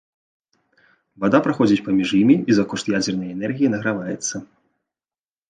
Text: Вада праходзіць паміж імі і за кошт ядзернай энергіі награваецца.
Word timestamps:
Вада 1.25 1.41
праходзіць 1.47 1.85
паміж 1.89 2.09
імі 2.21 2.35
і 2.53 2.57
за 2.61 2.65
кошт 2.73 2.91
ядзернай 2.97 3.29
энергіі 3.37 3.71
награваецца. 3.77 4.35